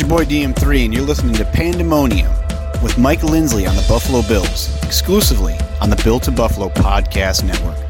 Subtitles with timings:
[0.00, 2.32] Your boy DM3, and you're listening to Pandemonium
[2.82, 7.89] with Mike Lindsley on the Buffalo Bills, exclusively on the Built in Buffalo Podcast Network.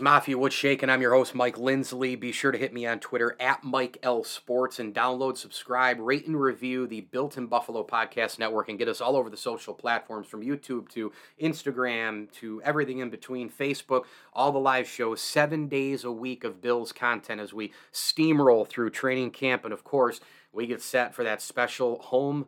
[0.00, 0.88] Mafia, what's shaking?
[0.88, 2.16] I'm your host, Mike Lindsley.
[2.16, 6.26] Be sure to hit me on Twitter at Mike L Sports and download, subscribe, rate,
[6.26, 9.74] and review the Built in Buffalo Podcast Network and get us all over the social
[9.74, 15.68] platforms from YouTube to Instagram to everything in between, Facebook, all the live shows, seven
[15.68, 19.64] days a week of Bills content as we steamroll through training camp.
[19.64, 20.20] And of course,
[20.52, 22.46] we get set for that special home.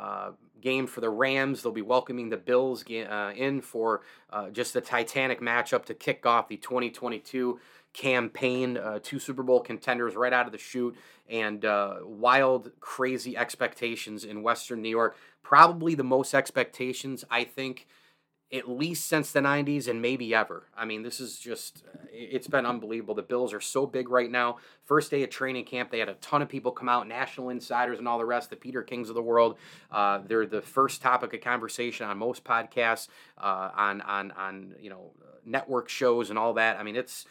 [0.00, 0.30] Uh,
[0.62, 1.62] game for the Rams.
[1.62, 6.24] They'll be welcoming the Bills uh, in for uh, just the Titanic matchup to kick
[6.24, 7.60] off the 2022
[7.92, 8.78] campaign.
[8.78, 10.96] Uh, two Super Bowl contenders right out of the chute,
[11.28, 15.18] and uh, wild, crazy expectations in Western New York.
[15.42, 17.86] Probably the most expectations, I think,
[18.52, 20.64] at least since the 90s and maybe ever.
[20.76, 23.14] I mean, this is just, it's been unbelievable.
[23.14, 24.56] The Bills are so big right now.
[24.84, 28.00] First day of training camp, they had a ton of people come out, national insiders
[28.00, 29.56] and all the rest, the Peter Kings of the world.
[29.90, 33.06] Uh, they're the first topic of conversation on most podcasts,
[33.38, 35.12] uh, on, on, on, you know,
[35.44, 36.76] network shows and all that.
[36.76, 37.26] I mean, it's,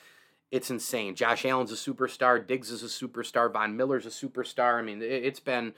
[0.51, 1.15] it's insane.
[1.15, 2.45] Josh Allen's a superstar.
[2.45, 3.51] Diggs is a superstar.
[3.51, 4.79] Von Miller's a superstar.
[4.79, 5.73] I mean, it, has been,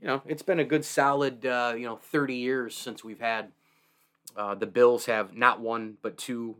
[0.00, 3.50] you know, it's been a good solid, uh, you know, 30 years since we've had–
[4.36, 6.56] uh, the Bills have not one, but two,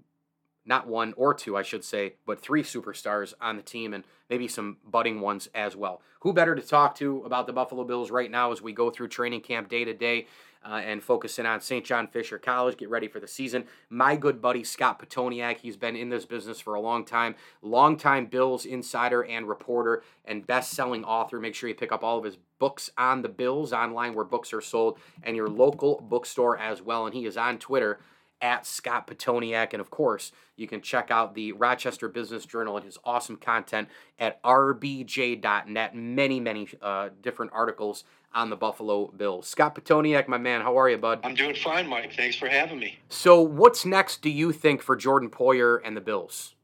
[0.64, 4.48] not one or two, I should say, but three superstars on the team and maybe
[4.48, 6.00] some budding ones as well.
[6.20, 9.08] Who better to talk to about the Buffalo Bills right now as we go through
[9.08, 10.26] training camp day to day?
[10.68, 11.84] Uh, and focus in on St.
[11.84, 13.66] John Fisher College, get ready for the season.
[13.88, 18.26] My good buddy Scott Pitoniak, he's been in this business for a long time, longtime
[18.26, 21.38] Bills insider and reporter and best-selling author.
[21.38, 24.52] Make sure you pick up all of his books on the Bills online where books
[24.52, 27.06] are sold and your local bookstore as well.
[27.06, 28.00] And he is on Twitter
[28.40, 29.72] at Scott Pitoniak.
[29.72, 33.88] And of course, you can check out the Rochester Business Journal and his awesome content
[34.18, 35.94] at rbj.net.
[35.94, 38.04] Many, many uh, different articles
[38.36, 39.48] on the Buffalo Bills.
[39.48, 41.20] Scott Pitoniak, my man, how are you, bud?
[41.24, 42.12] I'm doing fine, Mike.
[42.12, 42.98] Thanks for having me.
[43.08, 46.54] So, what's next, do you think, for Jordan Poyer and the Bills?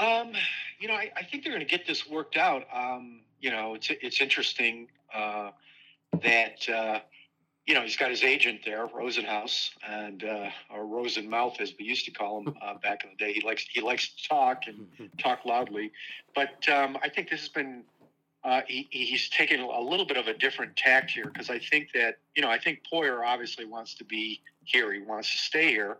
[0.00, 0.32] Um,
[0.80, 2.64] you know, I, I think they're going to get this worked out.
[2.74, 5.50] Um, you know, it's it's interesting uh,
[6.22, 7.00] that uh,
[7.66, 12.06] you know he's got his agent there, Rosenhaus, and uh, or Rosenmouth, as we used
[12.06, 13.32] to call him uh, back in the day.
[13.34, 15.92] He likes he likes to talk and talk loudly,
[16.34, 17.84] but um, I think this has been
[18.44, 21.88] uh, he, he's taken a little bit of a different tact here because I think
[21.94, 24.92] that you know I think Poyer obviously wants to be here.
[24.92, 25.96] He wants to stay here,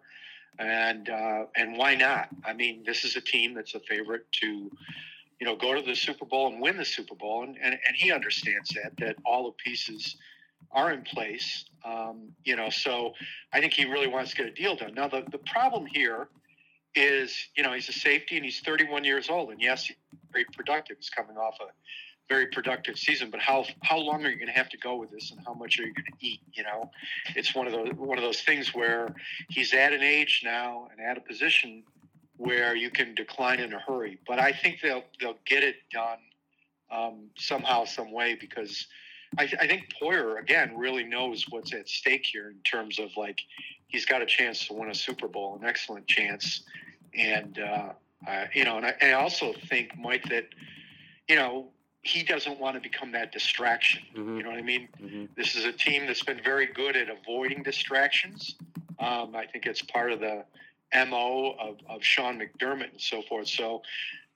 [0.59, 2.28] and uh, and why not?
[2.44, 5.97] I mean, this is a team that's a favorite to you know go to the
[5.97, 9.44] Super Bowl and win the Super Bowl, and and, and he understands that that all
[9.44, 10.16] the pieces
[10.71, 11.65] are in place.
[11.82, 13.15] Um, you know, so
[13.55, 14.93] I think he really wants to get a deal done.
[14.93, 16.28] Now the the problem here
[16.94, 19.97] is you know he's a safety and he's 31 years old, and yes, he's
[20.31, 20.99] very productive.
[20.99, 21.72] He's coming off a
[22.29, 23.31] very productive season.
[23.31, 25.55] But how how long are you going to have to go with this, and how
[25.55, 26.41] much are you going to eat?
[26.53, 26.91] You know,
[27.37, 29.15] it's one of those one of those things where
[29.49, 31.83] he's at an age now and at a position
[32.37, 34.19] where you can decline in a hurry.
[34.27, 36.19] But I think they'll they'll get it done
[36.91, 38.87] um, somehow, some way, because
[39.39, 43.41] I, I think Poyer again really knows what's at stake here in terms of like
[43.89, 46.62] he's got a chance to win a Super Bowl, an excellent chance,
[47.17, 47.93] and uh,
[48.27, 50.47] uh, you know, and I, and I also think Mike that
[51.29, 51.69] you know
[52.04, 54.03] he doesn't want to become that distraction.
[54.15, 54.37] Mm-hmm.
[54.37, 54.88] You know what I mean?
[55.03, 55.25] Mm-hmm.
[55.37, 58.56] This is a team that's been very good at avoiding distractions.
[58.98, 60.44] Um, I think it's part of the
[60.94, 63.48] MO of, of Sean McDermott and so forth.
[63.48, 63.82] So,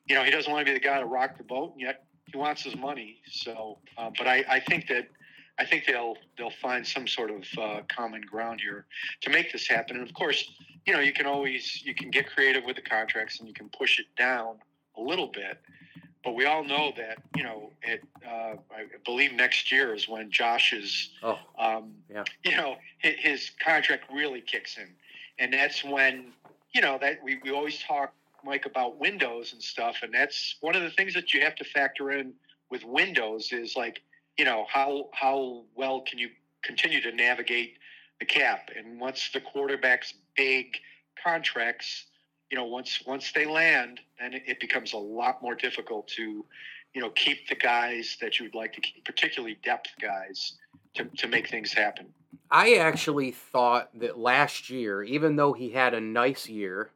[0.06, 2.04] you know, he doesn't want to be the guy to rock the boat, and yet
[2.24, 3.20] he wants his money.
[3.30, 5.08] So, uh, but I, I think that
[5.58, 8.86] I think they'll they'll find some sort of uh, common ground here
[9.22, 9.96] to make this happen.
[9.96, 10.50] And of course,
[10.86, 13.68] you know, you can always you can get creative with the contracts and you can
[13.68, 14.56] push it down
[14.96, 15.60] a little bit.
[16.24, 18.02] But we all know that you know it.
[18.26, 22.24] Uh, I believe next year is when Josh's, oh, um, yeah.
[22.44, 24.88] you know, his, his contract really kicks in,
[25.38, 26.32] and that's when
[26.74, 28.12] you know that we, we always talk
[28.44, 31.64] Mike about windows and stuff, and that's one of the things that you have to
[31.64, 32.32] factor in
[32.70, 34.02] with windows is like
[34.36, 36.28] you know how how well can you
[36.62, 37.78] continue to navigate
[38.18, 40.76] the cap, and once the quarterback's big
[41.22, 42.06] contracts
[42.50, 46.44] you know, once once they land, then it becomes a lot more difficult to,
[46.94, 50.54] you know, keep the guys that you would like to keep, particularly depth guys,
[50.94, 52.06] to, to make things happen.
[52.50, 56.90] I actually thought that last year, even though he had a nice year,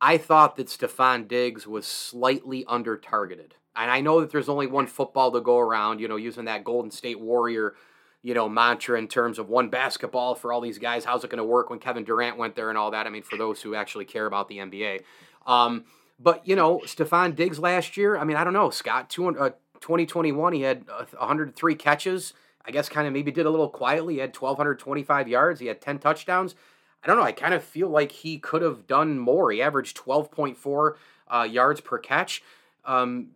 [0.00, 3.54] I thought that Stefon Diggs was slightly under targeted.
[3.76, 6.64] And I know that there's only one football to go around, you know, using that
[6.64, 7.74] Golden State Warrior
[8.22, 11.04] you know, mantra in terms of one basketball for all these guys.
[11.04, 13.06] How's it going to work when Kevin Durant went there and all that?
[13.06, 15.02] I mean, for those who actually care about the NBA.
[15.46, 15.84] Um,
[16.20, 19.50] but, you know, Stefon Diggs last year, I mean, I don't know, Scott, 200, uh,
[19.80, 22.32] 2021, he had 103 catches.
[22.64, 24.14] I guess kind of maybe did a little quietly.
[24.14, 25.60] He had 1,225 yards.
[25.60, 26.54] He had 10 touchdowns.
[27.02, 27.24] I don't know.
[27.24, 29.50] I kind of feel like he could have done more.
[29.50, 30.94] He averaged 12.4
[31.28, 32.42] uh, yards per catch.
[32.84, 33.30] Um,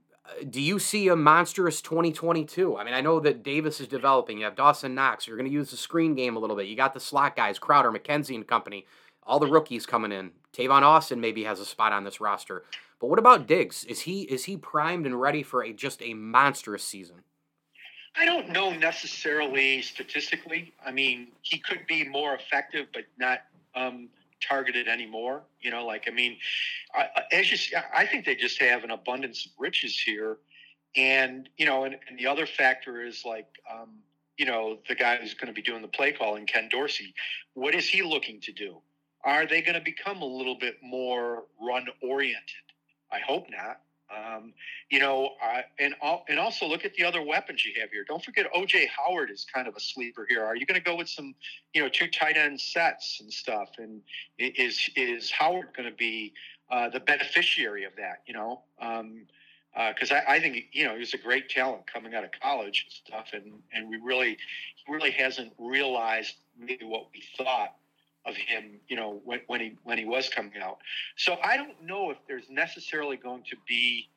[0.49, 2.76] do you see a monstrous 2022?
[2.76, 4.38] I mean, I know that Davis is developing.
[4.38, 5.26] You have Dawson Knox.
[5.26, 6.67] You're going to use the screen game a little bit.
[6.67, 8.87] You got the slot guys, Crowder, McKenzie, and company.
[9.23, 10.31] All the rookies coming in.
[10.52, 12.64] Tavon Austin maybe has a spot on this roster.
[13.00, 13.84] But what about Diggs?
[13.84, 17.17] Is he is he primed and ready for a just a monstrous season?
[18.19, 20.72] I don't know necessarily statistically.
[20.84, 23.40] I mean, he could be more effective, but not
[23.75, 24.08] um,
[24.41, 25.43] targeted anymore.
[25.61, 26.37] You know, like I mean,
[26.94, 30.38] I, as you see, I think they just have an abundance of riches here,
[30.97, 33.99] and you know, and, and the other factor is like, um,
[34.38, 37.15] you know, the guy who's going to be doing the play calling, Ken Dorsey.
[37.55, 38.79] What is he looking to do?
[39.25, 42.43] Are they going to become a little bit more run oriented?
[43.12, 43.81] I hope not.
[44.14, 44.53] Um,
[44.88, 45.94] you know, uh, and
[46.29, 48.05] and also look at the other weapons you have here.
[48.06, 50.44] Don't forget OJ Howard is kind of a sleeper here.
[50.44, 51.35] Are you going to go with some,
[51.75, 53.70] you know, two tight end sets and stuff?
[53.79, 54.03] And
[54.38, 56.35] is is Howard going to be
[56.70, 58.23] uh, the beneficiary of that?
[58.26, 62.14] You know, because um, uh, I, I, think you know he's a great talent coming
[62.14, 64.37] out of college and stuff, and and we really
[64.76, 67.75] he really hasn't realized maybe what we thought
[68.26, 70.78] of him, you know, when, when he when he was coming out.
[71.17, 74.08] So I don't know if there's necessarily going to be,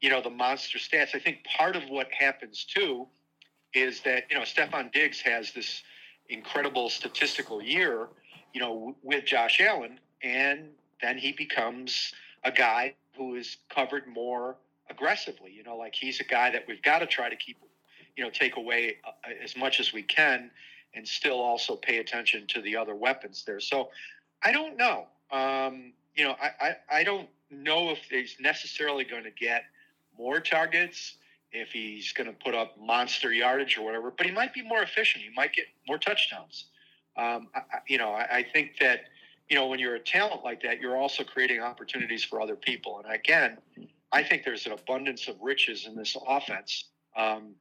[0.00, 1.14] you know, the monster stats.
[1.14, 3.06] I think part of what happens too
[3.74, 5.82] is that you know Stefon Diggs has this
[6.28, 8.08] incredible statistical year,
[8.52, 10.70] you know, with Josh Allen, and
[11.02, 12.12] then he becomes
[12.44, 14.56] a guy who is covered more
[14.88, 15.52] aggressively.
[15.52, 17.56] You know, like he's a guy that we've got to try to keep,
[18.16, 19.10] you know, take away uh,
[19.42, 20.50] as much as we can
[20.96, 23.60] and still also pay attention to the other weapons there.
[23.60, 23.90] So
[24.42, 25.06] I don't know.
[25.30, 29.64] Um, you know, I, I, I don't know if he's necessarily going to get
[30.18, 31.16] more targets,
[31.52, 34.82] if he's going to put up monster yardage or whatever, but he might be more
[34.82, 35.22] efficient.
[35.22, 36.66] He might get more touchdowns.
[37.16, 39.00] Um, I, you know, I, I think that,
[39.48, 43.00] you know, when you're a talent like that, you're also creating opportunities for other people.
[43.02, 43.58] And again,
[44.12, 46.84] I think there's an abundance of riches in this offense.
[47.16, 47.54] Um,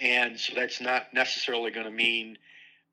[0.00, 2.38] and so that's not necessarily going to mean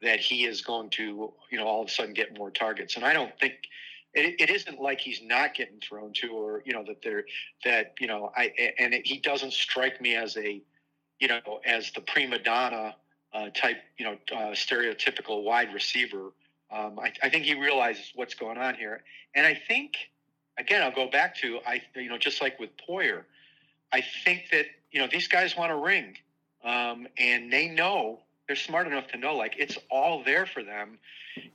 [0.01, 2.95] that he is going to, you know, all of a sudden get more targets.
[2.95, 3.53] And I don't think
[4.13, 7.25] it, it isn't like he's not getting thrown to, or you know that they're
[7.63, 10.62] that you know I and it, he doesn't strike me as a,
[11.19, 12.95] you know, as the prima donna
[13.33, 16.31] uh, type, you know, uh, stereotypical wide receiver.
[16.71, 19.04] Um, I, I think he realizes what's going on here,
[19.36, 19.95] and I think
[20.57, 23.24] again I'll go back to I you know just like with Poyer,
[23.94, 26.18] I think that you know these guys want a ring,
[26.63, 30.97] um, and they know they're smart enough to know like it's all there for them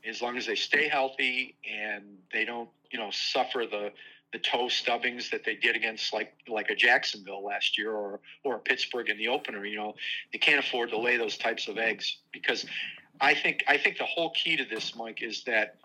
[0.08, 3.92] as long as they stay healthy and they don't you know suffer the
[4.32, 8.56] the toe stubbings that they did against like like a Jacksonville last year or or
[8.56, 9.94] a Pittsburgh in the opener you know.
[10.32, 12.66] They can't afford to lay those types of eggs because
[13.20, 15.76] I think I think the whole key to this Mike is that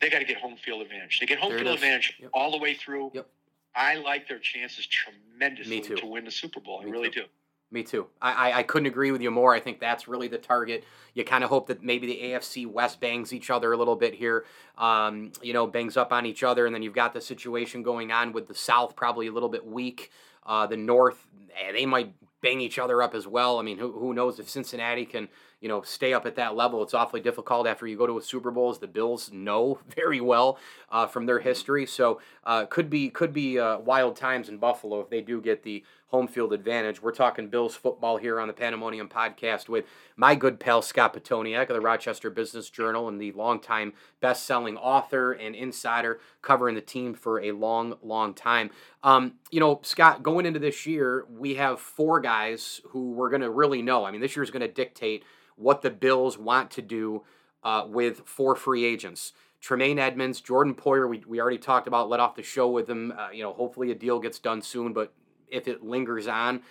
[0.00, 1.18] they got to get home field advantage.
[1.18, 2.30] They get home there field advantage yep.
[2.32, 3.10] all the way through.
[3.14, 3.28] Yep.
[3.74, 6.80] I like their chances tremendously to win the Super Bowl.
[6.80, 7.22] I Me really too.
[7.22, 7.26] do
[7.70, 8.06] me too.
[8.20, 9.54] I, I, I, couldn't agree with you more.
[9.54, 10.84] I think that's really the target.
[11.14, 14.14] You kind of hope that maybe the AFC West bangs each other a little bit
[14.14, 14.46] here,
[14.78, 16.64] um, you know, bangs up on each other.
[16.64, 19.66] And then you've got the situation going on with the South probably a little bit
[19.66, 20.10] weak.
[20.46, 23.58] Uh, the North, eh, they might bang each other up as well.
[23.58, 25.28] I mean, who, who knows if Cincinnati can
[25.60, 26.82] you know, stay up at that level.
[26.82, 30.20] It's awfully difficult after you go to a Super Bowl, as the Bills know very
[30.20, 30.58] well
[30.90, 31.86] uh, from their history.
[31.86, 35.62] So uh, could be could be uh, wild times in Buffalo if they do get
[35.62, 37.02] the home field advantage.
[37.02, 39.84] We're talking Bills football here on the Pandemonium podcast with
[40.16, 45.32] my good pal Scott Pitoniak of the Rochester Business Journal and the longtime best-selling author
[45.32, 48.70] and insider covering the team for a long, long time.
[49.02, 53.42] Um, you know, Scott, going into this year, we have four guys who we're going
[53.42, 54.04] to really know.
[54.06, 55.24] I mean, this year is going to dictate
[55.58, 57.24] what the Bills want to do
[57.62, 59.32] uh, with four free agents.
[59.60, 63.12] Tremaine Edmunds, Jordan Poyer, we, we already talked about, let off the show with him.
[63.16, 65.12] Uh, you know, hopefully a deal gets done soon, but
[65.48, 66.62] if it lingers on,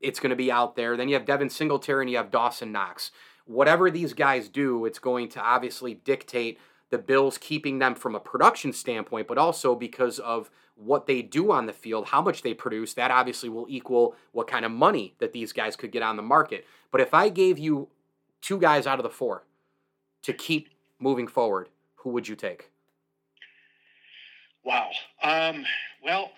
[0.00, 0.96] it's going to be out there.
[0.96, 3.10] Then you have Devin Singletary and you have Dawson Knox.
[3.46, 8.20] Whatever these guys do, it's going to obviously dictate the Bills keeping them from a
[8.20, 12.54] production standpoint, but also because of what they do on the field, how much they
[12.54, 16.16] produce, that obviously will equal what kind of money that these guys could get on
[16.16, 16.64] the market.
[16.92, 17.88] But if I gave you
[18.40, 19.44] two guys out of the four
[20.22, 20.68] to keep
[20.98, 22.70] moving forward, who would you take?
[24.64, 24.90] Wow.
[25.22, 25.64] Um,
[26.02, 26.32] well,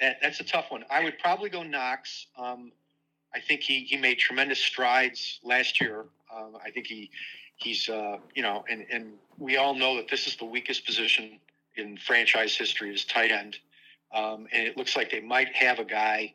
[0.00, 0.84] that, that's a tough one.
[0.90, 2.26] I would probably go Knox.
[2.38, 2.72] Um,
[3.34, 6.06] I think he, he made tremendous strides last year.
[6.34, 7.10] Um, I think he
[7.56, 11.38] he's uh, you know, and and we all know that this is the weakest position
[11.76, 13.58] in franchise history is tight end,
[14.14, 16.34] um, and it looks like they might have a guy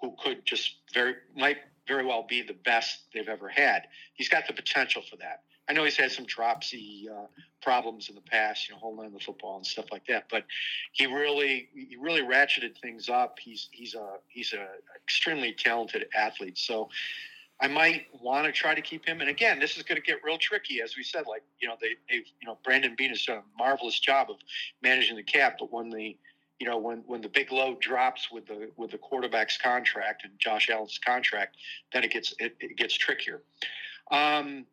[0.00, 3.82] who could just very might very well be the best they've ever had.
[4.14, 5.42] He's got the potential for that.
[5.68, 7.26] I know he's had some dropsy uh,
[7.62, 10.24] problems in the past, you know, holding on the football and stuff like that.
[10.30, 10.44] But
[10.92, 13.38] he really, he really ratcheted things up.
[13.38, 16.58] He's he's a he's a extremely talented athlete.
[16.58, 16.88] So
[17.60, 19.20] I might want to try to keep him.
[19.20, 21.24] And again, this is going to get real tricky, as we said.
[21.28, 24.36] Like you know, they they you know Brandon Beane has done a marvelous job of
[24.82, 26.16] managing the cap, but when the
[26.62, 30.32] you know when when the big load drops with the with the quarterback's contract and
[30.38, 31.56] Josh Allen's contract,
[31.92, 33.42] then it gets it, it gets trickier.
[34.12, 34.64] Um,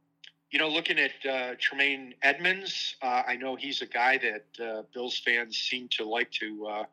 [0.51, 4.83] you know, looking at uh, Tremaine Edmunds, uh, I know he's a guy that uh,
[4.93, 6.83] Bills fans seem to like to uh,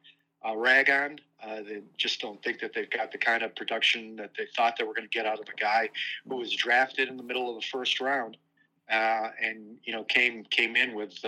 [0.49, 1.19] uh, rag on.
[1.47, 4.79] Uh, they just don't think that they've got the kind of production that they thought
[4.79, 5.91] they were going to get out of a guy
[6.27, 8.39] who was drafted in the middle of the first round,
[8.89, 11.23] and you know came came in with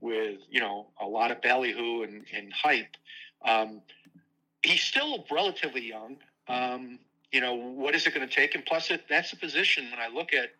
[0.00, 2.96] with you know a lot of ballyhoo and, and hype.
[3.44, 3.80] Um,
[4.62, 6.16] he's still relatively young.
[6.48, 6.98] Um,
[7.32, 8.54] you know, what is it going to take?
[8.54, 10.50] And plus, it, that's a position when I look at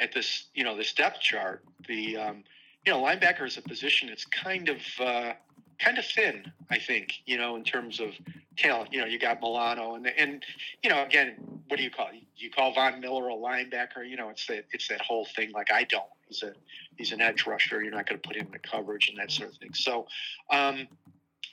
[0.00, 2.44] at this, you know, this depth chart, the um,
[2.86, 5.32] you know, linebacker is a position that's kind of uh,
[5.78, 8.10] kind of thin, I think, you know, in terms of
[8.56, 8.92] talent.
[8.92, 10.44] You know, you got Milano, and and
[10.82, 11.34] you know, again,
[11.68, 12.22] what do you call it?
[12.36, 14.08] You call Von Miller a linebacker?
[14.08, 15.52] You know, it's that it's that whole thing.
[15.52, 16.04] Like I don't.
[16.28, 16.52] He's a
[16.96, 17.82] he's an edge rusher.
[17.82, 19.74] You're not going to put him in the coverage and that sort of thing.
[19.74, 20.06] So.
[20.50, 20.88] Um,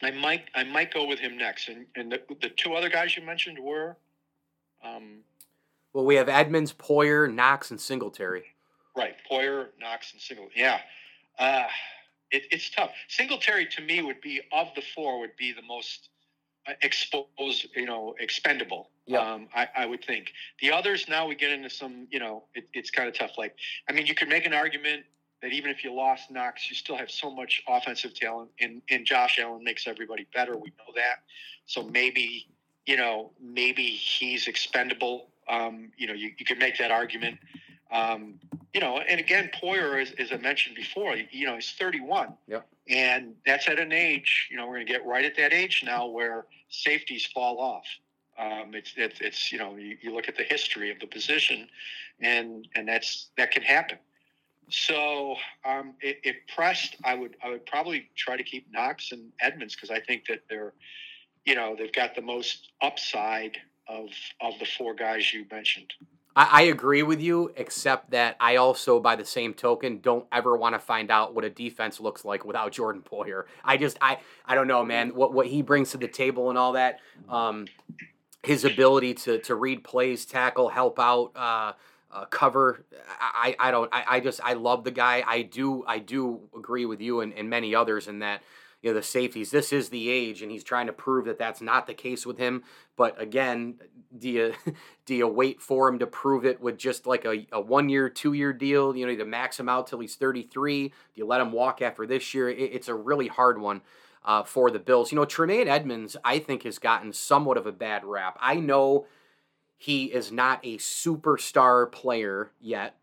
[0.01, 3.15] I might I might go with him next, and and the, the two other guys
[3.15, 3.96] you mentioned were,
[4.84, 5.20] um,
[5.94, 8.44] well, we have Edmunds, Poyer, Knox, and Singletary.
[8.98, 10.62] Right, Poyer, Knox, and Singletary.
[10.62, 10.79] Yeah,
[11.39, 11.67] uh,
[12.32, 12.91] it, it's tough.
[13.08, 16.10] Singletary to me would be of the four would be the most
[16.81, 18.89] exposed, you know, expendable.
[19.05, 19.19] Yeah.
[19.19, 20.31] Um, I, I, would think
[20.62, 21.07] the others.
[21.07, 23.38] Now we get into some, you know, it, it's kind of tough.
[23.38, 23.55] Like,
[23.88, 25.03] I mean, you could make an argument
[25.41, 29.05] that even if you lost Knox, you still have so much offensive talent, and, and
[29.05, 30.57] Josh Allen makes everybody better.
[30.57, 31.17] We know that.
[31.67, 32.48] So maybe,
[32.88, 37.38] you know, maybe he's expendable um, you know, you, you could make that argument.
[37.91, 38.39] Um,
[38.75, 42.34] you know, and again, Poyer, as, as I mentioned before, you know, he's 31.
[42.48, 42.67] Yep.
[42.89, 45.82] And that's at an age, you know, we're going to get right at that age
[45.86, 47.86] now where safeties fall off.
[48.38, 51.70] Um, it's, it's, it's, you know, you, you look at the history of the position
[52.20, 53.98] and, and that's, that can happen.
[54.70, 59.32] So um, if, if pressed, I would I would probably try to keep Knox and
[59.39, 60.74] Edmunds because I think that they're,
[61.46, 64.10] you know, they've got the most upside of
[64.41, 65.94] of the four guys you mentioned.
[66.35, 70.55] I, I agree with you, except that I also, by the same token, don't ever
[70.55, 73.43] want to find out what a defense looks like without Jordan Poyer.
[73.63, 75.15] I just, I, I don't know, man.
[75.15, 76.99] What what he brings to the table and all that,
[77.29, 77.65] um,
[78.43, 81.31] his ability to to read plays, tackle, help out.
[81.35, 81.73] Uh,
[82.11, 82.85] uh, cover.
[83.19, 83.93] I, I don't.
[83.93, 85.21] I, I just I love the guy.
[85.27, 85.83] I do.
[85.85, 88.41] I do agree with you and, and many others in that
[88.85, 89.49] you know the safeties.
[89.49, 92.37] This is the age, and he's trying to prove that that's not the case with
[92.37, 92.61] him.
[92.95, 93.79] But again,
[94.15, 94.53] do you
[95.07, 98.09] do you wait for him to prove it with just like a, a one year,
[98.09, 98.95] two year deal?
[98.95, 100.89] You know, to max him out till he's thirty three.
[100.89, 102.47] Do you let him walk after this year?
[102.47, 103.81] It, it's a really hard one.
[104.23, 107.71] Uh, for the Bills, you know, Tremaine Edmunds, I think, has gotten somewhat of a
[107.71, 108.35] bad rap.
[108.41, 109.05] I know
[109.77, 112.95] he is not a superstar player yet.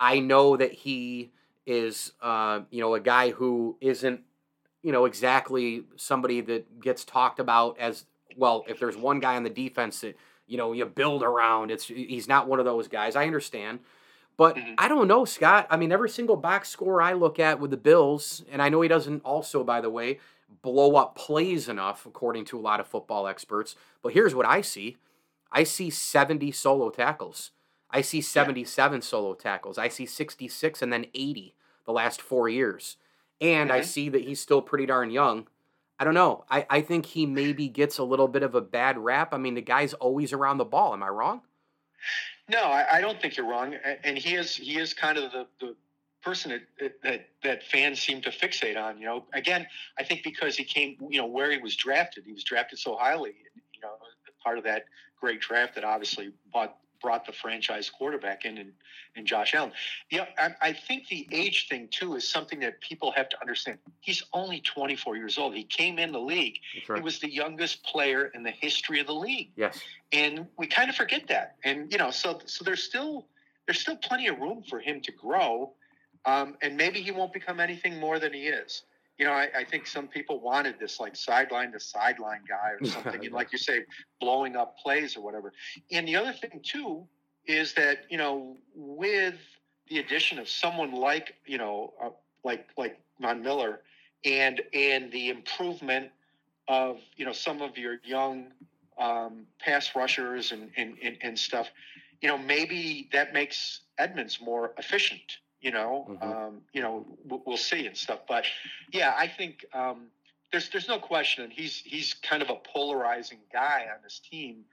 [0.00, 1.30] I know that he
[1.64, 4.22] is, uh, you know, a guy who isn't
[4.88, 8.06] you know, exactly somebody that gets talked about as
[8.38, 8.64] well.
[8.66, 10.16] If there's one guy on the defense that
[10.46, 13.14] you know you build around, it's he's not one of those guys.
[13.14, 13.80] I understand,
[14.38, 14.76] but mm-hmm.
[14.78, 15.66] I don't know, Scott.
[15.68, 18.80] I mean, every single box score I look at with the Bills, and I know
[18.80, 20.20] he doesn't also, by the way,
[20.62, 23.76] blow up plays enough, according to a lot of football experts.
[24.02, 24.96] But here's what I see:
[25.52, 27.50] I see 70 solo tackles.
[27.90, 29.02] I see 77 yeah.
[29.02, 29.76] solo tackles.
[29.76, 31.54] I see 66 and then 80
[31.84, 32.96] the last four years
[33.40, 33.78] and mm-hmm.
[33.78, 35.46] I see that he's still pretty darn young.
[35.98, 36.44] I don't know.
[36.48, 39.34] I, I think he maybe gets a little bit of a bad rap.
[39.34, 40.92] I mean, the guy's always around the ball.
[40.92, 41.40] Am I wrong?
[42.48, 43.74] No, I, I don't think you're wrong.
[44.04, 45.74] And he is he is kind of the, the
[46.22, 48.98] person that, that that fans seem to fixate on.
[48.98, 49.66] You know, again,
[49.98, 52.96] I think because he came, you know, where he was drafted, he was drafted so
[52.96, 53.34] highly.
[53.74, 53.90] You know,
[54.42, 54.84] part of that
[55.20, 58.72] great draft that obviously bought brought the franchise quarterback in and,
[59.16, 59.72] and Josh Allen.
[60.10, 63.78] Yeah, I, I, think the age thing too is something that people have to understand.
[64.00, 65.54] He's only 24 years old.
[65.54, 66.58] He came in the league.
[66.88, 66.98] Right.
[66.98, 69.50] He was the youngest player in the history of the league.
[69.56, 69.80] Yes.
[70.12, 71.56] And we kind of forget that.
[71.64, 73.26] And you know, so so there's still
[73.66, 75.72] there's still plenty of room for him to grow.
[76.24, 78.82] Um, and maybe he won't become anything more than he is.
[79.18, 82.86] You know, I, I, think some people wanted this like sideline to sideline guy or
[82.88, 83.84] something, and like you say,
[84.20, 85.52] blowing up plays or whatever.
[85.90, 87.06] And the other thing too
[87.46, 89.34] is that you know, with
[89.88, 92.10] the addition of someone like you know, uh,
[92.44, 93.80] like like Von Miller,
[94.24, 96.10] and and the improvement
[96.68, 98.52] of you know some of your young
[98.98, 101.68] um, pass rushers and, and, and and stuff,
[102.20, 106.22] you know, maybe that makes Edmunds more efficient you know, mm-hmm.
[106.22, 108.20] um, you know, we'll see and stuff.
[108.28, 108.44] But
[108.92, 110.06] yeah, I think um,
[110.52, 114.64] there's there's no question, he's he's kind of a polarizing guy on this team,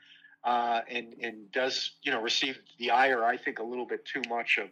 [0.43, 4.21] uh, and and does you know receive the ire I think a little bit too
[4.29, 4.69] much of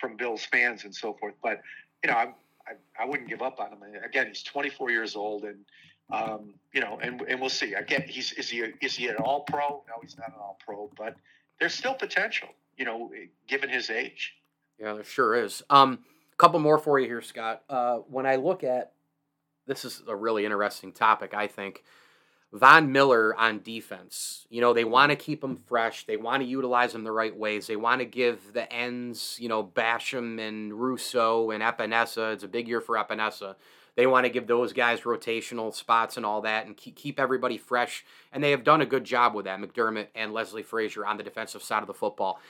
[0.00, 1.34] from Bills fans and so forth.
[1.42, 1.62] But
[2.02, 2.34] you know, I
[2.66, 3.82] I, I wouldn't give up on him.
[4.04, 5.64] Again, he's 24 years old, and
[6.10, 7.74] um, you know, and and we'll see.
[7.74, 9.82] Again, he's is he a, is he an All Pro?
[9.88, 11.16] No, he's not an All Pro, but
[11.60, 12.48] there's still potential.
[12.76, 13.10] You know,
[13.48, 14.34] given his age.
[14.78, 15.62] Yeah, there sure is.
[15.70, 16.00] Um,
[16.32, 17.62] a couple more for you here, Scott.
[17.68, 18.92] Uh, when I look at
[19.66, 21.82] this is a really interesting topic, I think.
[22.52, 24.46] Von Miller on defense.
[24.48, 26.06] You know, they want to keep him fresh.
[26.06, 27.66] They want to utilize him the right ways.
[27.66, 32.32] They want to give the ends, you know, Basham and Rousseau and Epenesa.
[32.32, 33.56] It's a big year for Epenesa.
[33.96, 37.58] They want to give those guys rotational spots and all that and keep, keep everybody
[37.58, 38.04] fresh.
[38.32, 41.22] And they have done a good job with that, McDermott and Leslie Frazier on the
[41.22, 42.40] defensive side of the football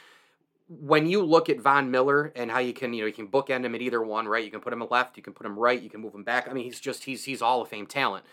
[0.69, 3.65] when you look at Von Miller and how you can, you know, you can bookend
[3.65, 4.45] him at either one, right?
[4.45, 6.49] You can put him left, you can put him right, you can move him back.
[6.49, 8.25] I mean, he's just he's he's Hall of Fame talent.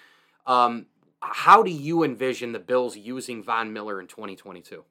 [0.45, 0.87] Um,
[1.21, 4.83] how do you envision the Bills using Von Miller in 2022?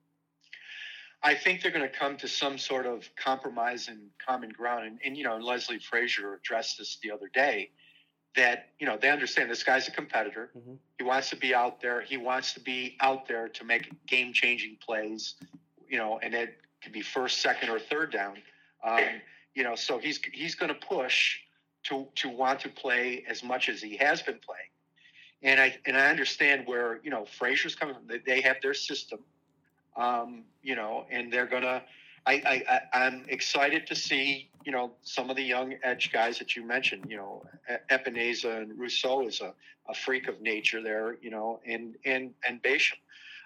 [1.24, 4.86] I think they're going to come to some sort of compromise and common ground.
[4.86, 7.70] And, and you know, Leslie Frazier addressed this the other day
[8.34, 10.50] that you know they understand this guy's a competitor.
[10.56, 10.74] Mm-hmm.
[10.98, 12.00] He wants to be out there.
[12.00, 15.34] He wants to be out there to make game changing plays.
[15.88, 18.36] You know, and it could be first, second, or third down.
[18.84, 19.00] Um,
[19.54, 21.38] you know, so he's he's going to push
[21.84, 24.70] to to want to play as much as he has been playing.
[25.42, 28.20] And I and I understand where you know Frazier's coming from.
[28.26, 29.20] They have their system,
[29.96, 31.82] um, you know, and they're gonna.
[32.24, 36.54] I, I I'm excited to see you know some of the young edge guys that
[36.54, 37.06] you mentioned.
[37.08, 37.44] You know,
[37.90, 39.52] Epenesa and Rousseau is a,
[39.88, 41.16] a freak of nature there.
[41.20, 42.98] You know, and and and Basham.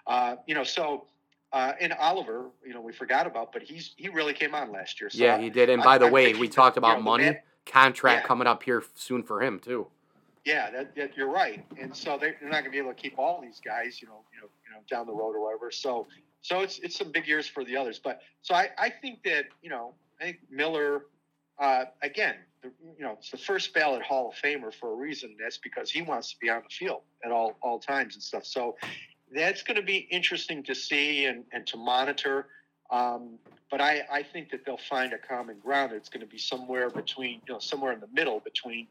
[0.05, 1.07] Uh, you know, so
[1.53, 4.99] uh, and Oliver, you know, we forgot about, but he's he really came on last
[4.99, 5.09] year.
[5.09, 5.69] So yeah, he did.
[5.69, 8.27] And by I, the I way, we talked about you know, money man, contract yeah.
[8.27, 9.87] coming up here soon for him too.
[10.43, 11.65] Yeah, that, that, you're right.
[11.77, 14.07] And so they're, they're not going to be able to keep all these guys, you
[14.07, 15.71] know, you know, you know, down the road or whatever.
[15.71, 16.07] So,
[16.41, 17.99] so it's it's some big years for the others.
[18.01, 21.05] But so I, I think that you know, I think Miller,
[21.59, 25.35] uh, again, the, you know, it's the first ballot Hall of Famer for a reason.
[25.37, 28.45] That's because he wants to be on the field at all all times and stuff.
[28.45, 28.77] So
[29.33, 32.47] that's going to be interesting to see and, and to monitor.
[32.89, 33.37] Um,
[33.69, 35.91] but I, I think that they'll find a common ground.
[35.91, 38.87] It's going to be somewhere between, you know, somewhere in the middle between,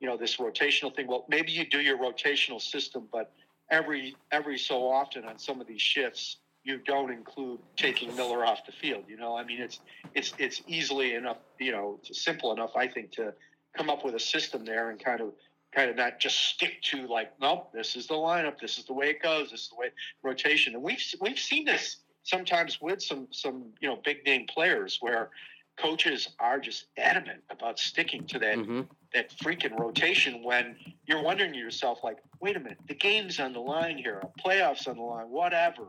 [0.00, 1.08] you know, this rotational thing.
[1.08, 3.32] Well, maybe you do your rotational system, but
[3.70, 8.64] every every so often on some of these shifts, you don't include taking Miller off
[8.64, 9.04] the field.
[9.08, 9.80] You know, I mean, it's
[10.14, 13.34] it's it's easily enough, you know, it's simple enough, I think, to
[13.76, 15.32] come up with a system there and kind of
[15.72, 18.92] kind of not just stick to like, nope, this is the lineup, this is the
[18.92, 19.88] way it goes, this is the way
[20.22, 20.74] rotation.
[20.74, 25.30] And we've we've seen this sometimes with some some you know big name players where
[25.78, 28.82] coaches are just adamant about sticking to that mm-hmm.
[29.14, 33.52] that freaking rotation when you're wondering to yourself like, wait a minute, the game's on
[33.52, 35.86] the line here, playoffs on the line, whatever.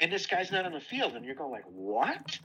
[0.00, 2.38] And this guy's not on the field, and you're going like, what?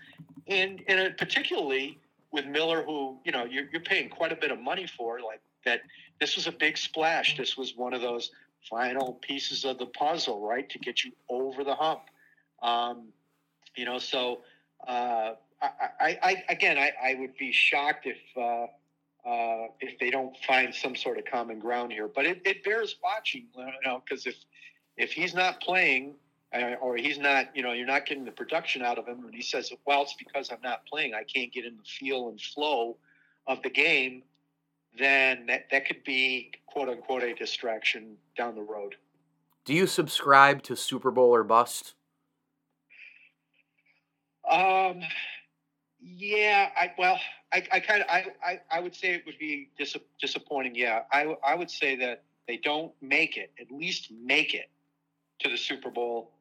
[0.47, 1.99] And and particularly
[2.31, 5.41] with Miller, who you know you're, you're paying quite a bit of money for, like
[5.65, 5.81] that
[6.19, 7.37] this was a big splash.
[7.37, 8.31] This was one of those
[8.69, 12.01] final pieces of the puzzle, right, to get you over the hump.
[12.61, 13.07] Um,
[13.75, 14.41] you know, so
[14.87, 15.69] uh, I,
[15.99, 18.67] I, I, again, I, I would be shocked if uh,
[19.27, 22.07] uh, if they don't find some sort of common ground here.
[22.07, 24.35] But it, it bears watching, you know, because if
[24.97, 26.15] if he's not playing
[26.53, 29.33] uh, or he's not, you know, you're not getting the production out of him, and
[29.33, 31.13] he says, "Well, it's because I'm not playing.
[31.13, 32.97] I can't get in the feel and flow
[33.47, 34.23] of the game."
[34.97, 38.95] Then that, that could be quote unquote a distraction down the road.
[39.65, 41.93] Do you subscribe to Super Bowl or bust?
[44.49, 45.01] Um,
[46.01, 47.19] yeah, I well,
[47.53, 50.75] I, I kind of I, I, I would say it would be dis- disappointing.
[50.75, 54.69] Yeah, I I would say that they don't make it, at least make it
[55.39, 56.31] to the Super Bowl.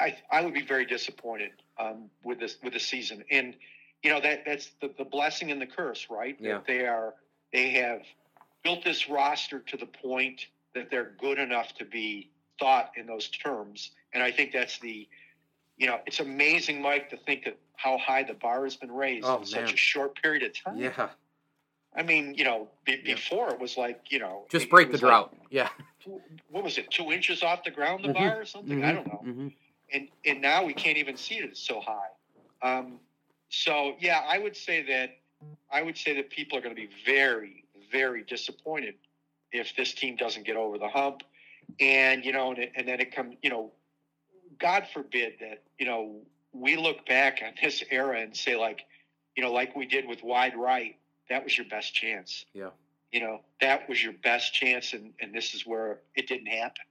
[0.00, 3.54] I I would be very disappointed um, with this with the season, and
[4.02, 6.36] you know that that's the, the blessing and the curse, right?
[6.40, 6.54] Yeah.
[6.54, 7.14] That they are
[7.54, 8.02] they have
[8.64, 13.28] built this roster to the point that they're good enough to be thought in those
[13.28, 13.92] terms.
[14.12, 15.08] And I think that's the,
[15.78, 19.24] you know, it's amazing, Mike, to think that how high the bar has been raised
[19.24, 19.46] oh, in man.
[19.46, 20.78] such a short period of time.
[20.78, 21.10] Yeah.
[21.96, 23.14] I mean, you know, be, yeah.
[23.14, 25.32] before it was like, you know, just break the drought.
[25.32, 25.68] Like, yeah.
[26.50, 26.90] What was it?
[26.90, 28.18] Two inches off the ground, the mm-hmm.
[28.18, 28.78] bar or something?
[28.78, 28.84] Mm-hmm.
[28.84, 29.22] I don't know.
[29.24, 29.48] Mm-hmm.
[29.92, 31.44] And and now we can't even see it.
[31.44, 32.08] It's so high.
[32.62, 32.98] Um,
[33.48, 35.10] so yeah, I would say that
[35.74, 38.94] I would say that people are going to be very, very disappointed
[39.50, 41.22] if this team doesn't get over the hump.
[41.80, 43.72] And you know, and, and then it comes, you know,
[44.60, 46.20] God forbid that you know
[46.52, 48.82] we look back on this era and say like,
[49.34, 50.96] you know, like we did with wide right,
[51.28, 52.44] that was your best chance.
[52.54, 52.68] Yeah.
[53.10, 56.84] You know, that was your best chance, and and this is where it didn't happen.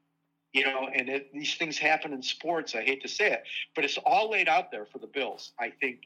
[0.52, 2.76] You know, and it, these things happen in sports.
[2.76, 3.44] I hate to say it,
[3.76, 5.52] but it's all laid out there for the Bills.
[5.60, 6.02] I think,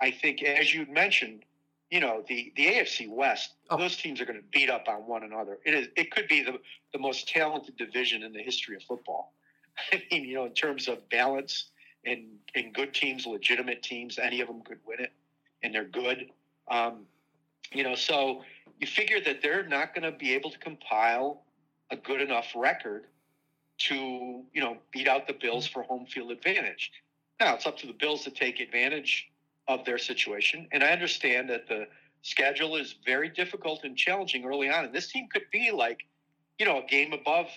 [0.00, 1.44] I think, as you mentioned,
[1.92, 3.76] you know, the the AFC West, oh.
[3.76, 5.58] those teams are going to beat up on one another.
[5.66, 6.58] It is, it could be the
[6.94, 9.34] the most talented division in the history of football.
[9.92, 11.66] I mean, you know, in terms of balance
[12.06, 12.24] and
[12.54, 15.12] and good teams, legitimate teams, any of them could win it,
[15.62, 16.30] and they're good.
[16.70, 17.04] Um,
[17.72, 18.42] you know, so
[18.80, 21.44] you figure that they're not going to be able to compile
[21.90, 23.04] a good enough record
[23.80, 26.90] to, you know, beat out the Bills for home field advantage.
[27.38, 29.31] Now it's up to the Bills to take advantage
[29.74, 31.86] of their situation, and I understand that the
[32.22, 36.00] schedule is very difficult and challenging early on, and this team could be like,
[36.58, 37.48] you know, a game above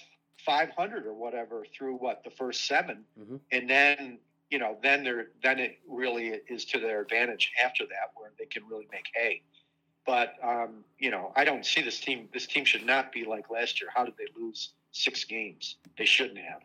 [0.45, 3.37] 500 or whatever through what the first 7 mm-hmm.
[3.51, 8.11] and then you know then they're then it really is to their advantage after that
[8.15, 9.41] where they can really make hay.
[10.05, 13.49] But um, you know i don't see this team this team should not be like
[13.49, 13.89] last year.
[13.93, 15.77] How did they lose six games?
[15.97, 16.61] They shouldn't have.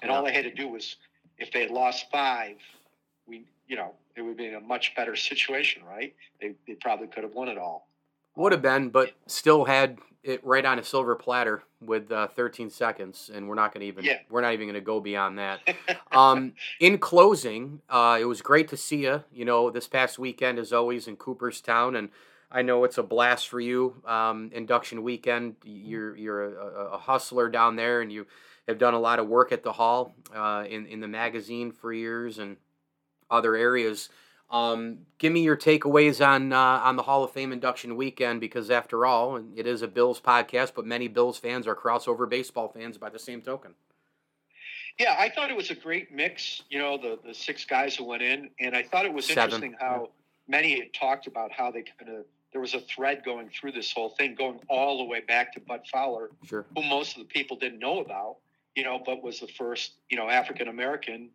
[0.00, 0.96] And all they had to do was
[1.38, 2.56] if they had lost five
[3.26, 7.06] we you know it would be in a much better situation right they, they probably
[7.06, 7.88] could have won it all
[8.36, 12.70] would have been but still had it right on a silver platter with uh, 13
[12.70, 14.18] seconds, and we're not going to even yeah.
[14.28, 15.60] we're not even going to go beyond that.
[16.12, 19.22] um, in closing, uh, it was great to see you.
[19.32, 22.10] You know, this past weekend, as always, in Cooperstown, and
[22.50, 24.02] I know it's a blast for you.
[24.04, 28.26] Um, induction weekend, you're you're a, a, hustler down there, and you
[28.66, 31.92] have done a lot of work at the hall uh, in in the magazine for
[31.92, 32.56] years and
[33.30, 34.08] other areas.
[34.50, 38.70] Um, give me your takeaways on uh, on the Hall of Fame induction weekend because,
[38.70, 42.96] after all, it is a Bills podcast, but many Bills fans are crossover baseball fans
[42.96, 43.74] by the same token.
[44.98, 46.62] Yeah, I thought it was a great mix.
[46.70, 49.44] You know, the the six guys who went in, and I thought it was Seven.
[49.44, 50.10] interesting how
[50.48, 53.92] many had talked about how they kind of there was a thread going through this
[53.92, 56.64] whole thing, going all the way back to Bud Fowler, sure.
[56.74, 58.36] who most of the people didn't know about.
[58.74, 61.28] You know, but was the first you know African American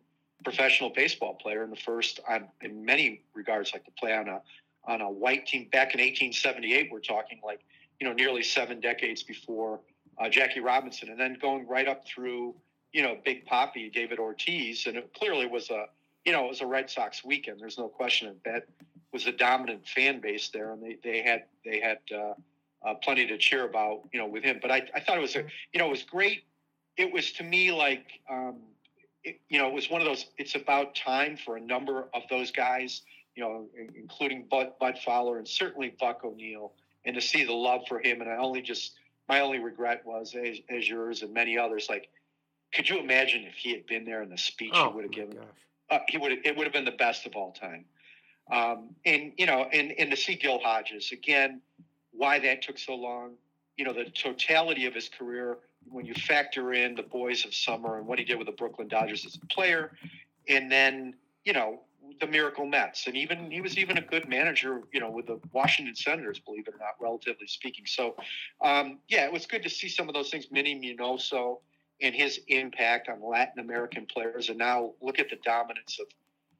[0.44, 4.40] professional baseball player and the first, um, in many regards, like to play on a
[4.86, 6.90] on a white team back in 1878.
[6.92, 7.60] We're talking like
[8.00, 9.80] you know nearly seven decades before
[10.18, 12.54] uh, Jackie Robinson, and then going right up through
[12.92, 15.86] you know Big Papi, David Ortiz, and it clearly was a
[16.24, 17.60] you know it was a Red Sox weekend.
[17.60, 18.66] There's no question that that
[19.12, 22.34] was a dominant fan base there, and they they had they had uh,
[22.86, 24.58] uh, plenty to cheer about you know with him.
[24.60, 26.44] But I, I thought it was a you know it was great.
[26.96, 28.58] It was to me like um,
[29.24, 30.26] it, you know, it was one of those.
[30.38, 33.02] It's about time for a number of those guys,
[33.34, 36.72] you know, including Bud, Bud Fowler and certainly Buck O'Neil,
[37.04, 38.20] and to see the love for him.
[38.20, 38.92] And I only just
[39.28, 42.10] my only regret was, as, as yours and many others, like,
[42.72, 45.12] could you imagine if he had been there and the speech oh, he would have
[45.12, 45.38] given?
[45.90, 47.84] Uh, he would it would have been the best of all time.
[48.52, 51.62] Um, and you know, and and to see Gil Hodges again,
[52.12, 53.34] why that took so long.
[53.76, 55.58] You know, the totality of his career
[55.90, 58.88] when you factor in the boys of summer and what he did with the Brooklyn
[58.88, 59.92] Dodgers as a player,
[60.48, 61.80] and then you know
[62.20, 65.40] the miracle Mets, and even he was even a good manager, you know, with the
[65.52, 67.86] Washington Senators, believe it or not, relatively speaking.
[67.86, 68.16] So,
[68.62, 70.46] um, yeah, it was good to see some of those things.
[70.50, 71.60] Minnie Minoso
[72.00, 76.06] and his impact on Latin American players, and now look at the dominance of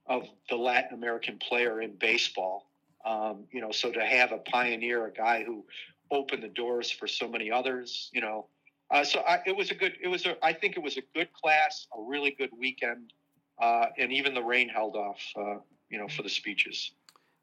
[0.07, 2.71] of the Latin American player in baseball.
[3.07, 5.65] Um, you know, so to have a pioneer, a guy who
[6.11, 8.47] opened the doors for so many others, you know,
[8.95, 9.95] uh, so I, it was a good.
[10.01, 10.37] It was a.
[10.45, 13.13] I think it was a good class, a really good weekend,
[13.61, 15.21] uh, and even the rain held off.
[15.37, 15.57] Uh,
[15.91, 16.93] you know, for the speeches.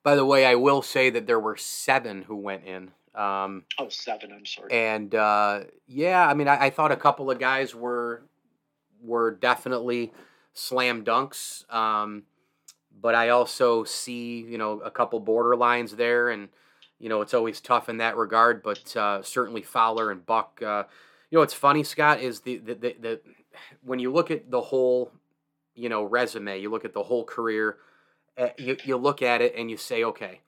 [0.03, 2.91] By the way, I will say that there were seven who went in.
[3.13, 4.31] Um, oh, seven.
[4.31, 4.71] I'm sorry.
[4.71, 8.23] And uh, yeah, I mean, I, I, thought a couple of guys were
[9.03, 10.13] were definitely
[10.53, 11.71] slam dunks.
[11.71, 12.23] Um,
[12.99, 16.47] but I also see, you know, a couple borderlines there, and
[16.97, 18.63] you know, it's always tough in that regard.
[18.63, 20.83] But uh, certainly Fowler and Buck uh,
[21.31, 23.21] you know what's funny, Scott, is the, the the, the
[23.83, 25.11] when you look at the whole
[25.73, 27.77] you know resume, you look at the whole career,
[28.37, 30.41] uh, you you look at it and you say, okay,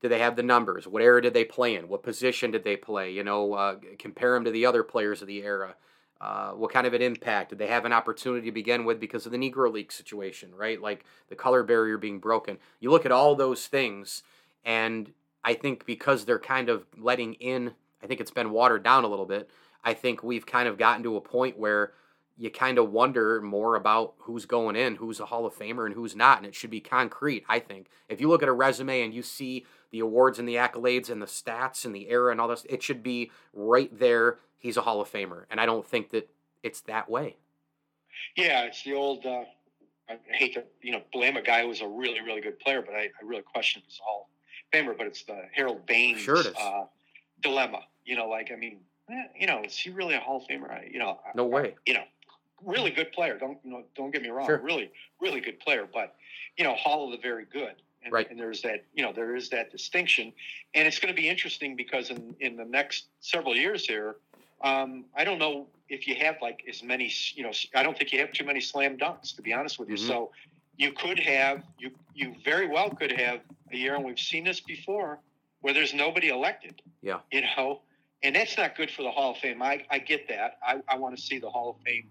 [0.00, 0.88] do they have the numbers?
[0.88, 1.88] What era did they play in?
[1.88, 3.12] What position did they play?
[3.12, 5.76] You know, uh, compare them to the other players of the era.
[6.18, 9.26] Uh, what kind of an impact did they have an opportunity to begin with because
[9.26, 10.80] of the Negro League situation, right?
[10.80, 12.56] Like the color barrier being broken.
[12.80, 14.22] You look at all those things,
[14.64, 15.12] and
[15.44, 19.08] I think because they're kind of letting in, I think it's been watered down a
[19.08, 19.50] little bit.
[19.84, 21.92] I think we've kind of gotten to a point where
[22.36, 25.94] you kind of wonder more about who's going in, who's a Hall of Famer, and
[25.94, 26.38] who's not.
[26.38, 27.88] And it should be concrete, I think.
[28.08, 31.22] If you look at a resume and you see the awards and the accolades and
[31.22, 34.38] the stats and the era and all this, it should be right there.
[34.58, 35.44] He's a Hall of Famer.
[35.50, 36.28] And I don't think that
[36.62, 37.36] it's that way.
[38.36, 39.24] Yeah, it's the old.
[39.24, 39.44] Uh,
[40.08, 42.82] I hate to you know blame a guy who was a really really good player,
[42.82, 44.28] but I, I really question his Hall
[44.72, 44.96] of Famer.
[44.96, 46.84] But it's the Harold Baines sure uh,
[47.42, 47.80] dilemma.
[48.04, 48.78] You know, like I mean,
[49.10, 50.70] eh, you know, is he really a Hall of Famer?
[50.70, 51.74] I, you know, no way.
[51.86, 52.04] You know,
[52.64, 53.38] really good player.
[53.38, 53.84] Don't you know?
[53.94, 54.46] Don't get me wrong.
[54.46, 54.58] Sure.
[54.58, 55.86] Really, really good player.
[55.92, 56.14] But
[56.56, 57.74] you know, Hall of the very good.
[58.04, 58.30] And, right.
[58.30, 60.32] and there's that, you know, there is that distinction,
[60.74, 64.16] and it's going to be interesting because in in the next several years here,
[64.62, 68.12] um, I don't know if you have like as many, you know, I don't think
[68.12, 69.96] you have too many slam dunks to be honest with you.
[69.96, 70.06] Mhm.
[70.06, 70.30] So
[70.76, 73.40] you could have you you very well could have
[73.72, 75.18] a year, and we've seen this before,
[75.66, 76.80] where there's nobody elected.
[77.02, 77.18] Yeah.
[77.32, 77.80] You know,
[78.22, 79.60] and that's not good for the Hall of Fame.
[79.60, 80.58] I I get that.
[80.64, 82.06] I I want to see the Hall of Fame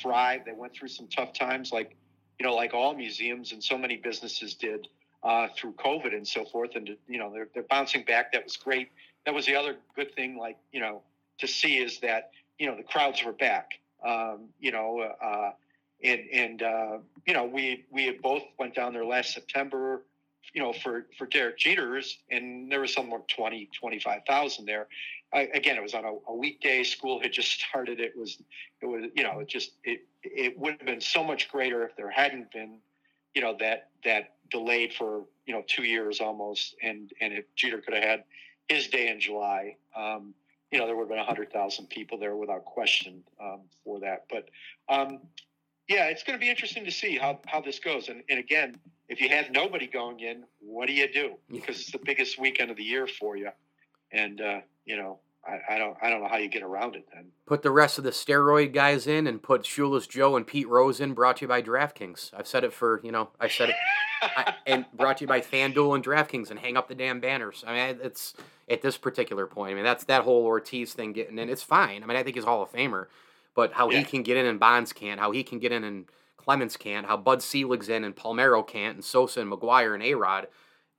[0.00, 0.42] thrive.
[0.46, 1.96] They went through some tough times, like
[2.38, 4.86] you know, like all museums and so many businesses did
[5.24, 6.76] uh, through COVID and so forth.
[6.76, 8.32] And you know, they're they're bouncing back.
[8.32, 8.90] That was great.
[9.26, 11.02] That was the other good thing, like you know,
[11.38, 13.72] to see is that you know the crowds were back.
[14.06, 15.50] Um, you know, uh,
[16.04, 20.04] and and uh, you know we we both went down there last September.
[20.54, 24.88] You know, for for Derek Jeters, and there was somewhere 20, 25,000 there.
[25.32, 26.82] I, again, it was on a, a weekday.
[26.82, 28.00] School had just started.
[28.00, 28.38] It was,
[28.80, 31.96] it was, you know, it just it it would have been so much greater if
[31.96, 32.78] there hadn't been,
[33.34, 37.78] you know, that that delayed for you know two years almost, and and if Jeter
[37.78, 38.24] could have had
[38.68, 40.34] his day in July, um,
[40.70, 44.26] you know, there would have been hundred thousand people there without question um, for that.
[44.30, 44.48] But
[44.88, 45.20] um,
[45.90, 48.08] yeah, it's going to be interesting to see how how this goes.
[48.08, 51.34] And and again, if you have nobody going in, what do you do?
[51.50, 53.50] Because it's the biggest weekend of the year for you,
[54.12, 55.18] and uh, you know.
[55.42, 55.96] I, I don't.
[56.02, 57.28] I don't know how you get around it then.
[57.46, 61.00] Put the rest of the steroid guys in, and put Shoeless Joe and Pete Rose
[61.00, 61.14] in.
[61.14, 62.34] Brought to you by DraftKings.
[62.36, 63.30] I've said it for you know.
[63.40, 63.76] I said it,
[64.20, 66.50] I, and brought to you by FanDuel and DraftKings.
[66.50, 67.64] And hang up the damn banners.
[67.66, 68.34] I mean, it's
[68.68, 69.72] at this particular point.
[69.72, 71.48] I mean, that's that whole Ortiz thing getting in.
[71.48, 72.02] It's fine.
[72.02, 73.06] I mean, I think he's Hall of Famer,
[73.54, 73.98] but how Yeah.
[73.98, 77.06] he can get in and Bonds can't, how he can get in and Clemens can't,
[77.06, 80.48] how Bud Selig's in and Palmeiro can't, and Sosa and McGwire and A-Rod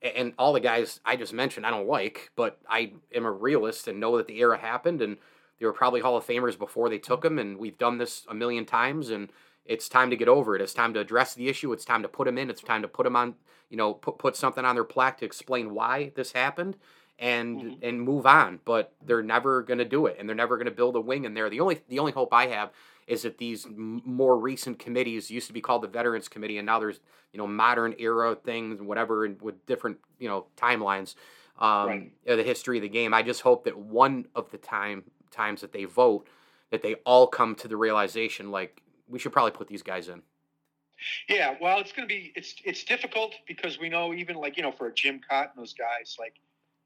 [0.02, 3.86] and all the guys I just mentioned I don't like, but I am a realist
[3.88, 5.16] and know that the era happened and
[5.58, 8.34] they were probably Hall of Famers before they took them, and we've done this a
[8.34, 9.30] million times, and
[9.64, 10.60] it's time to get over it.
[10.60, 11.72] It's time to address the issue.
[11.72, 12.50] It's time to put them in.
[12.50, 13.36] It's time to put them on,
[13.70, 16.76] you know, put put something on their plaque to explain why this happened,
[17.22, 17.78] and Mhm.
[17.82, 18.60] and move on.
[18.64, 21.24] But they're never going to do it, and they're never going to build a wing
[21.24, 21.48] in there.
[21.48, 22.72] The only the only hope I have
[23.06, 26.66] is that these m- more recent committees used to be called the Veterans Committee, and
[26.66, 27.00] now there's
[27.32, 31.14] you know modern era things, whatever, and with different you know timelines,
[31.58, 32.12] um, Right.
[32.26, 33.14] of the history of the game.
[33.14, 36.26] I just hope that one of the time times that they vote,
[36.70, 40.22] that they all come to the realization like we should probably put these guys in.
[41.28, 44.62] Yeah, well, it's going to be it's it's difficult because we know even like you
[44.62, 46.34] know for a Jim Kaat and those guys like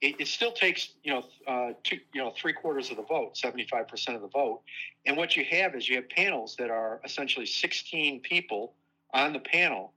[0.01, 3.37] it, it still takes you know uh, two you know three quarters of the vote,
[3.37, 4.63] seventy five percent of the vote,
[5.05, 8.75] and what you have is you have panels that are essentially sixteen people
[9.13, 9.93] on the panel,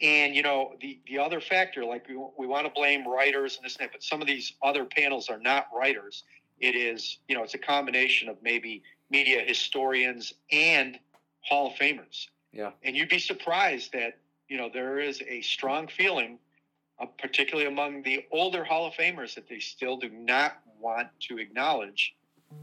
[0.00, 3.64] and you know the the other factor like we we want to blame writers and
[3.64, 6.24] this and that, but some of these other panels are not writers.
[6.58, 10.98] It is you know it's a combination of maybe media historians and
[11.40, 12.26] Hall of Famers.
[12.52, 12.70] Yeah.
[12.82, 16.38] And you'd be surprised that, you know, there is a strong feeling,
[16.98, 21.38] uh, particularly among the older Hall of Famers, that they still do not want to
[21.38, 22.14] acknowledge,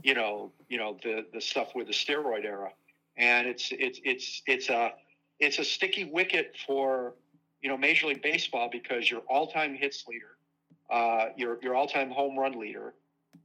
[0.04, 2.72] you know, you know, the, the stuff with the steroid era.
[3.18, 4.94] And it's, it's, it's, it's a,
[5.40, 7.14] it's a sticky wicket for,
[7.62, 10.38] you know, Major League Baseball because your all-time hits leader,
[10.90, 12.94] uh, your, your all-time home run leader,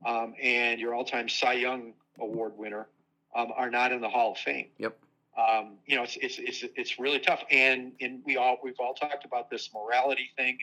[0.06, 2.88] um, and your all-time Cy Young Award winner
[3.34, 4.96] um, are not in the Hall of Fame Yep.
[5.36, 7.42] um, you know, it's, it's, it's, it's really tough.
[7.50, 10.58] And, and we all, we've all talked about this morality thing.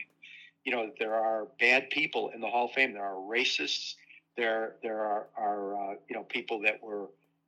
[0.66, 2.92] You know, there are bad people in the Hall of Fame.
[2.92, 3.94] There are racists.
[4.36, 7.06] There, there are, are uh, you know, people that were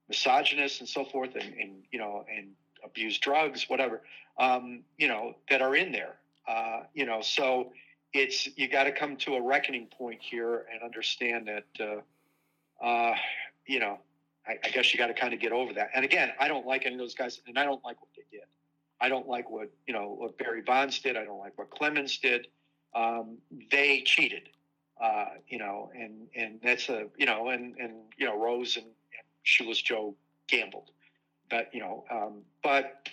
[0.09, 2.53] misogynists and so forth and, and you know, and
[2.85, 4.03] abuse drugs, whatever,
[4.39, 6.15] um, you know, that are in there.
[6.47, 7.73] Uh, you know, so
[8.13, 12.03] it's, you got to come to a reckoning point here and understand that,
[12.83, 13.17] uh, uh,
[13.67, 13.99] you know,
[14.47, 15.91] I, I guess you got to kind of get over that.
[15.93, 18.23] And again, I don't like any of those guys, and I don't like what they
[18.31, 18.47] did.
[19.01, 21.17] I don't like what you know what Barry Bonds did.
[21.17, 22.49] I don't like what Clemens did.
[22.95, 23.39] Um,
[23.71, 24.49] they cheated,
[25.01, 28.87] uh, you know, and and that's a you know, and and you know, Rose and,
[28.87, 30.15] and Shoeless Joe
[30.49, 30.91] gambled,
[31.51, 33.09] but you know, um, but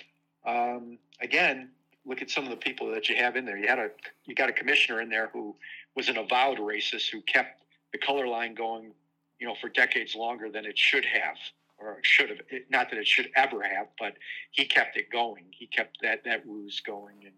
[0.45, 1.69] um, again,
[2.05, 3.57] look at some of the people that you have in there.
[3.57, 3.89] You had a
[4.25, 5.55] you got a commissioner in there who
[5.95, 8.91] was an avowed racist who kept the color line going,
[9.39, 11.37] you know, for decades longer than it should have,
[11.77, 12.39] or should have.
[12.69, 14.13] Not that it should ever have, but
[14.51, 15.45] he kept it going.
[15.51, 17.33] He kept that that ruse going, and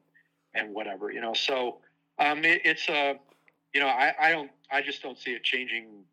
[0.53, 1.33] and whatever, you know.
[1.33, 1.79] So
[2.19, 3.13] um, it, it's a, uh,
[3.73, 6.03] you know, I, I don't, I just don't see it changing,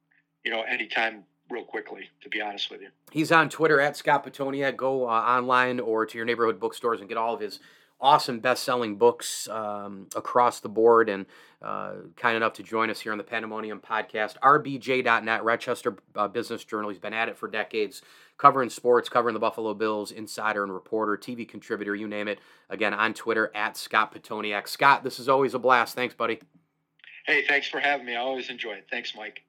[0.45, 2.89] you know, anytime real quickly, to be honest with you.
[3.11, 4.77] He's on Twitter at Scott Pitoniak.
[4.77, 7.61] Go uh, online or to your neighborhood bookstores and get all of his
[8.05, 11.25] awesome best-selling books um, across the board and
[11.63, 14.37] uh, kind enough to join us here on the pandemonium podcast.
[14.43, 16.91] Rbj.net rochester uh, business journal.
[16.91, 18.03] He's been at it for decades
[18.37, 22.41] covering sports covering the buffalo bills insider and reporter tv contributor you name it.
[22.69, 24.69] Again on twitter at scott Pitoniak.
[24.69, 25.95] Scott this is always a blast.
[25.95, 26.41] Thanks buddy.
[27.27, 28.17] Hey thanks for having me.
[28.17, 28.87] I always enjoy it.
[28.91, 29.45] Thanks mike